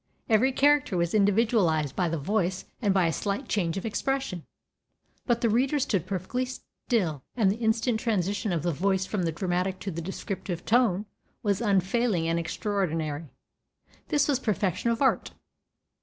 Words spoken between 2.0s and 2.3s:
the